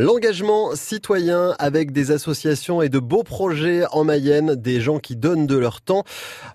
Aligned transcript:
L'engagement 0.00 0.70
citoyen 0.76 1.54
avec 1.58 1.92
des 1.92 2.10
associations 2.10 2.80
et 2.80 2.88
de 2.88 2.98
beaux 2.98 3.22
projets 3.22 3.82
en 3.92 4.02
Mayenne, 4.02 4.54
des 4.54 4.80
gens 4.80 4.98
qui 4.98 5.14
donnent 5.14 5.46
de 5.46 5.58
leur 5.58 5.82
temps. 5.82 6.04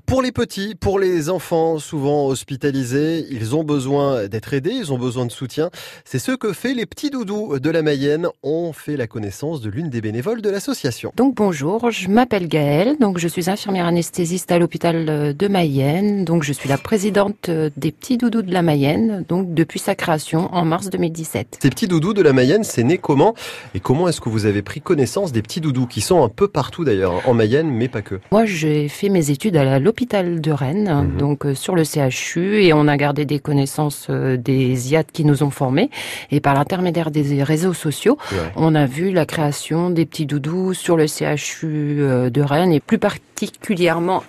Pour 0.08 0.24
les 0.24 0.32
petits, 0.32 0.74
pour 0.74 0.98
les 0.98 1.30
enfants 1.30 1.78
souvent 1.78 2.26
hospitalisés, 2.26 3.24
ils 3.30 3.56
ont 3.56 3.64
besoin 3.64 4.26
d'être 4.26 4.56
aidés, 4.56 4.72
ils 4.72 4.92
ont 4.92 4.98
besoin 4.98 5.28
de 5.28 5.32
soutien. 5.32 5.70
C'est 6.06 6.18
ce 6.18 6.32
que 6.32 6.54
fait 6.54 6.74
les 6.74 6.88
petits 6.88 7.12
doudous 7.12 7.60
de 7.60 7.70
la 7.70 7.84
Mayenne. 7.84 8.30
On 8.42 8.74
fait 8.74 8.98
la 8.98 9.06
connaissance 9.06 9.62
de 9.62 9.70
l'une 9.70 9.92
des 9.92 10.02
bénévoles 10.02 10.42
de 10.42 10.50
l'association. 10.50 11.12
Donc 11.16 11.36
bonjour, 11.36 11.92
je 11.92 12.10
m'appelle 12.10 12.48
Gaëlle, 12.48 12.98
donc 13.00 13.20
je 13.20 13.28
suis 13.28 13.48
infirmière 13.48 13.86
anesthésiste 13.86 14.52
à 14.52 14.58
l'hôpital 14.58 15.36
de 15.38 15.48
Mayenne. 15.48 16.26
Donc 16.26 16.42
je 16.42 16.52
suis 16.52 16.68
la 16.68 16.80
présidente 16.80 17.52
des 17.52 17.92
petits 17.92 18.18
doudous 18.18 18.42
de 18.42 18.52
la 18.52 18.64
Mayenne, 18.64 19.24
donc 19.30 19.54
depuis 19.54 19.78
sa 19.78 19.94
création 19.94 20.52
en 20.52 20.66
mars 20.66 20.90
2017. 20.90 21.60
Ces 21.62 21.70
petits 21.70 21.88
doudous 21.88 22.16
de 22.16 22.24
la 22.24 22.34
Mayenne, 22.34 22.64
c'est 22.64 22.82
né 22.82 22.98
comment? 22.98 23.35
Et 23.74 23.80
comment 23.80 24.08
est-ce 24.08 24.22
que 24.22 24.30
vous 24.30 24.46
avez 24.46 24.62
pris 24.62 24.82
connaissance 24.82 25.32
des 25.32 25.42
petits 25.42 25.62
doudous 25.62 25.88
qui 25.88 26.02
sont 26.02 26.24
un 26.24 26.30
peu 26.30 26.48
partout 26.48 26.84
d'ailleurs, 26.84 27.28
en 27.28 27.34
Mayenne, 27.34 27.70
mais 27.70 27.88
pas 27.88 28.02
que 28.02 28.20
Moi, 28.32 28.46
j'ai 28.46 28.88
fait 28.88 29.10
mes 29.10 29.32
études 29.32 29.58
à 29.58 29.80
l'hôpital 29.80 30.42
de 30.42 30.52
Rennes, 30.52 31.10
mhm. 31.12 31.18
donc 31.18 31.46
euh, 31.46 31.56
sur 31.56 31.76
le 31.76 31.84
CHU, 31.84 32.64
et 32.64 32.74
on 32.74 32.88
a 32.88 32.98
gardé 32.98 33.26
des 33.26 33.40
connaissances 33.40 34.08
euh, 34.10 34.38
des 34.38 34.92
IAT 34.92 35.04
qui 35.12 35.26
nous 35.26 35.44
ont 35.44 35.50
formés. 35.50 35.90
Et 36.32 36.40
par 36.40 36.54
l'intermédiaire 36.54 37.12
des 37.12 37.44
réseaux 37.44 37.74
sociaux, 37.74 38.18
on 38.56 38.76
a 38.76 38.86
vu 38.86 39.12
la 39.12 39.26
création 39.26 39.90
des 39.90 40.06
petits 40.06 40.26
doudous 40.26 40.74
sur 40.74 40.98
le 40.98 41.08
CHU 41.08 42.02
euh, 42.02 42.30
de 42.30 42.42
Rennes, 42.42 42.72
et 42.72 42.80
plus 42.80 42.98
particulièrement 42.98 44.24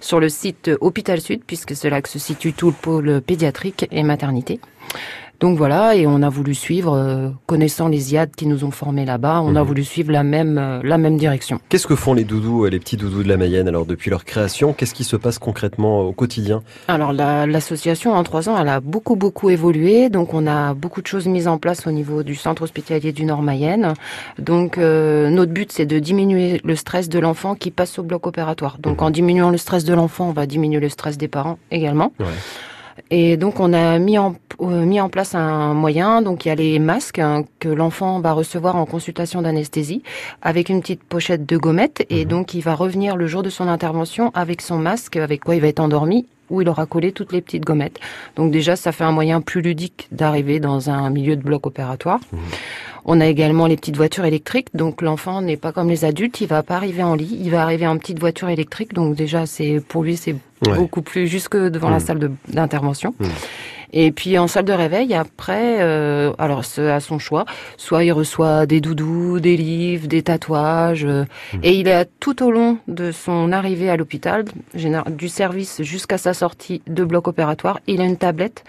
sur 0.00 0.20
le 0.20 0.28
site 0.28 0.70
Hôpital 0.80 1.20
Sud, 1.20 1.42
puisque 1.46 1.74
c'est 1.74 1.88
là 1.88 2.02
que 2.02 2.08
se 2.08 2.18
situe 2.18 2.52
tout 2.52 2.66
le 2.66 2.74
pôle 2.74 3.20
pédiatrique 3.22 3.86
et 3.90 4.02
maternité. 4.02 4.60
Donc 5.40 5.56
voilà, 5.56 5.96
et 5.96 6.06
on 6.06 6.20
a 6.20 6.28
voulu 6.28 6.54
suivre, 6.54 6.92
euh, 6.94 7.30
connaissant 7.46 7.88
les 7.88 8.12
IAD 8.12 8.36
qui 8.36 8.46
nous 8.46 8.62
ont 8.62 8.70
formés 8.70 9.06
là-bas, 9.06 9.40
on 9.42 9.56
a 9.56 9.62
mhm. 9.62 9.66
voulu 9.66 9.84
suivre 9.84 10.12
la 10.12 10.22
même 10.22 10.58
euh, 10.58 10.80
la 10.84 10.98
même 10.98 11.16
direction. 11.16 11.60
Qu'est-ce 11.70 11.86
que 11.86 11.96
font 11.96 12.12
les 12.12 12.24
doudous, 12.24 12.66
euh, 12.66 12.68
les 12.68 12.78
petits 12.78 12.98
doudous 12.98 13.22
de 13.22 13.28
la 13.28 13.38
Mayenne 13.38 13.66
Alors 13.66 13.86
depuis 13.86 14.10
leur 14.10 14.26
création, 14.26 14.74
qu'est-ce 14.74 14.92
qui 14.92 15.02
se 15.02 15.16
passe 15.16 15.38
concrètement 15.38 16.02
au 16.02 16.12
quotidien? 16.12 16.62
Alors 16.88 17.14
l'association 17.14 18.12
en 18.12 18.22
trois 18.22 18.50
ans, 18.50 18.58
elle 18.60 18.68
a 18.68 18.80
beaucoup 18.80 19.16
beaucoup 19.16 19.48
évolué. 19.48 20.10
Donc 20.10 20.34
on 20.34 20.46
a 20.46 20.74
beaucoup 20.74 21.00
de 21.00 21.06
choses 21.06 21.26
mises 21.26 21.48
en 21.48 21.56
place 21.56 21.86
au 21.86 21.90
niveau 21.90 22.22
du 22.22 22.34
centre 22.34 22.60
hospitalier 22.60 23.12
du 23.12 23.24
Nord 23.24 23.40
Mayenne. 23.40 23.94
Donc 24.38 24.76
notre 24.76 25.52
but 25.52 25.72
c'est 25.72 25.86
de 25.86 25.98
diminuer 25.98 26.60
le 26.64 26.76
stress 26.76 27.08
de 27.08 27.18
l'enfant 27.18 27.54
qui 27.54 27.70
passe 27.70 27.98
au 27.98 28.02
bloc 28.02 28.26
opératoire. 28.26 28.76
Donc 28.78 29.00
mhm. 29.00 29.06
en 29.06 29.10
diminuant 29.10 29.50
le 29.50 29.56
stress 29.56 29.84
de 29.84 29.94
l'enfant, 29.94 30.28
on 30.28 30.32
va 30.32 30.44
diminuer 30.44 30.80
le 30.80 30.90
stress 30.90 31.16
des 31.16 31.28
parents 31.28 31.58
également. 31.70 32.12
Ouais. 32.20 32.26
Et 33.10 33.36
donc 33.36 33.58
on 33.60 33.72
a 33.72 33.98
mis 33.98 34.18
en, 34.18 34.32
euh, 34.32 34.49
mis 34.68 35.00
en 35.00 35.08
place 35.08 35.34
un 35.34 35.74
moyen, 35.74 36.22
donc 36.22 36.44
il 36.44 36.48
y 36.48 36.50
a 36.50 36.54
les 36.54 36.78
masques 36.78 37.18
hein, 37.18 37.44
que 37.58 37.68
l'enfant 37.68 38.20
va 38.20 38.32
recevoir 38.32 38.76
en 38.76 38.86
consultation 38.86 39.42
d'anesthésie 39.42 40.02
avec 40.42 40.68
une 40.68 40.80
petite 40.80 41.02
pochette 41.02 41.46
de 41.46 41.56
gommettes 41.56 42.06
et 42.10 42.24
mhm. 42.24 42.30
donc 42.30 42.54
il 42.54 42.60
va 42.60 42.74
revenir 42.74 43.16
le 43.16 43.26
jour 43.26 43.42
de 43.42 43.50
son 43.50 43.68
intervention 43.68 44.30
avec 44.34 44.60
son 44.60 44.78
masque 44.78 45.16
avec 45.16 45.44
quoi 45.44 45.54
il 45.54 45.60
va 45.60 45.68
être 45.68 45.80
endormi 45.80 46.26
où 46.50 46.60
il 46.60 46.68
aura 46.68 46.84
collé 46.84 47.12
toutes 47.12 47.32
les 47.32 47.40
petites 47.40 47.64
gommettes. 47.64 48.00
Donc 48.36 48.50
déjà 48.50 48.74
ça 48.74 48.90
fait 48.92 49.04
un 49.04 49.12
moyen 49.12 49.40
plus 49.40 49.62
ludique 49.62 50.08
d'arriver 50.10 50.58
dans 50.58 50.90
un 50.90 51.08
milieu 51.08 51.36
de 51.36 51.42
bloc 51.42 51.66
opératoire. 51.66 52.20
Mhm. 52.32 52.40
On 53.06 53.20
a 53.20 53.26
également 53.26 53.66
les 53.66 53.76
petites 53.76 53.96
voitures 53.96 54.26
électriques, 54.26 54.68
donc 54.74 55.00
l'enfant 55.00 55.40
n'est 55.40 55.56
pas 55.56 55.72
comme 55.72 55.88
les 55.88 56.04
adultes, 56.04 56.40
il 56.42 56.48
va 56.48 56.62
pas 56.62 56.76
arriver 56.76 57.02
en 57.02 57.14
lit, 57.14 57.38
il 57.40 57.50
va 57.50 57.62
arriver 57.62 57.86
en 57.86 57.96
petite 57.96 58.18
voiture 58.18 58.50
électrique, 58.50 58.92
donc 58.92 59.16
déjà 59.16 59.46
c'est 59.46 59.80
pour 59.80 60.02
lui 60.02 60.16
c'est 60.16 60.36
beaucoup 60.62 61.00
plus 61.00 61.26
jusque 61.26 61.56
devant 61.56 61.88
la 61.88 61.96
mmh. 61.96 62.00
salle 62.00 62.30
d'intervention. 62.48 63.14
Mmh. 63.18 63.24
Et 63.92 64.12
puis 64.12 64.38
en 64.38 64.46
salle 64.46 64.64
de 64.64 64.72
réveil, 64.72 65.14
après, 65.14 65.78
euh, 65.80 66.32
alors 66.38 66.62
à 66.78 67.00
son 67.00 67.18
choix, 67.18 67.44
soit 67.76 68.04
il 68.04 68.12
reçoit 68.12 68.66
des 68.66 68.80
doudous, 68.80 69.40
des 69.40 69.56
livres, 69.56 70.06
des 70.06 70.22
tatouages, 70.22 71.04
euh, 71.04 71.24
mmh. 71.54 71.58
et 71.62 71.72
il 71.74 71.88
est 71.88 72.08
tout 72.20 72.42
au 72.42 72.50
long 72.50 72.78
de 72.88 73.12
son 73.12 73.52
arrivée 73.52 73.90
à 73.90 73.96
l'hôpital, 73.96 74.44
du 74.74 75.28
service 75.28 75.82
jusqu'à 75.82 76.18
sa 76.18 76.34
sortie 76.34 76.82
de 76.86 77.04
bloc 77.04 77.28
opératoire, 77.28 77.80
il 77.86 78.00
a 78.00 78.04
une 78.04 78.16
tablette 78.16 78.64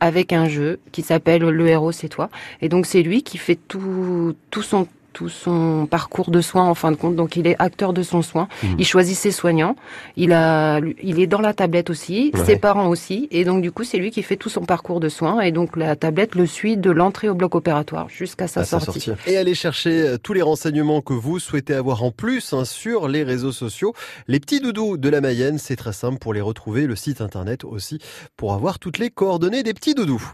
avec 0.00 0.32
un 0.32 0.48
jeu 0.48 0.80
qui 0.92 1.02
s'appelle 1.02 1.42
Le 1.42 1.66
héros 1.68 1.92
c'est 1.92 2.08
toi, 2.08 2.28
et 2.60 2.68
donc 2.68 2.86
c'est 2.86 3.02
lui 3.02 3.22
qui 3.22 3.38
fait 3.38 3.58
tout 3.68 4.34
tout 4.50 4.62
son 4.62 4.86
tout 5.14 5.30
son 5.30 5.86
parcours 5.86 6.30
de 6.30 6.42
soins 6.42 6.64
en 6.64 6.74
fin 6.74 6.90
de 6.90 6.96
compte. 6.96 7.16
Donc 7.16 7.36
il 7.36 7.46
est 7.46 7.56
acteur 7.58 7.94
de 7.94 8.02
son 8.02 8.20
soin. 8.20 8.48
Mhm. 8.62 8.76
Il 8.78 8.84
choisit 8.84 9.16
ses 9.16 9.30
soignants. 9.30 9.76
Il 10.16 10.32
a, 10.32 10.80
il 11.02 11.20
est 11.20 11.26
dans 11.26 11.40
la 11.40 11.54
tablette 11.54 11.88
aussi, 11.88 12.32
ses 12.44 12.56
parents 12.56 12.88
aussi. 12.88 13.28
Et 13.30 13.44
donc 13.44 13.62
du 13.62 13.72
coup 13.72 13.84
c'est 13.84 13.98
lui 13.98 14.10
qui 14.10 14.22
fait 14.22 14.36
tout 14.36 14.50
son 14.50 14.62
parcours 14.66 15.00
de 15.00 15.08
soins. 15.08 15.40
Et 15.40 15.52
donc 15.52 15.76
la 15.76 15.96
tablette 15.96 16.34
le 16.34 16.46
suit 16.46 16.76
de 16.76 16.90
l'entrée 16.90 17.28
au 17.28 17.34
bloc 17.34 17.54
opératoire 17.54 18.08
jusqu'à 18.08 18.48
sa, 18.48 18.64
sortie. 18.64 19.06
Et 19.26 19.36
allez 19.38 19.54
chercher 19.54 20.02
euh, 20.02 20.18
tous 20.18 20.32
les 20.32 20.42
renseignements 20.42 21.00
que 21.00 21.12
vous 21.12 21.38
souhaitez 21.38 21.74
avoir 21.74 22.02
en 22.02 22.10
plus 22.10 22.52
hein, 22.52 22.64
sur 22.64 23.08
les 23.08 23.22
réseaux 23.22 23.52
sociaux. 23.52 23.94
Les 24.26 24.40
petits 24.40 24.60
doudous 24.60 24.96
de 24.96 25.08
la 25.08 25.20
Mayenne, 25.20 25.58
c'est 25.58 25.76
très 25.76 25.92
simple 25.92 26.18
pour 26.18 26.34
les 26.34 26.40
retrouver. 26.40 26.86
Le 26.86 26.96
site 26.96 27.20
internet 27.20 27.64
aussi 27.64 28.00
pour 28.36 28.52
avoir 28.52 28.78
toutes 28.78 28.98
les 28.98 29.10
coordonnées 29.10 29.62
des 29.62 29.74
petits 29.74 29.94
doudous. 29.94 30.32